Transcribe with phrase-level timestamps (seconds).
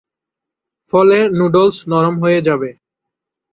[0.93, 2.69] ফলে নুডলস নরম হয়ে যাবে।